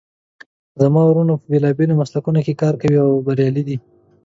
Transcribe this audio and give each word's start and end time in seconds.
زما 0.81 1.01
وروڼه 1.07 1.33
په 1.41 1.45
بیلابیلو 1.51 1.99
مسلکونو 2.01 2.39
کې 2.45 2.59
کار 2.61 2.73
کوي 2.81 2.97
او 3.05 3.09
بریالي 3.25 3.63
دي 3.67 3.77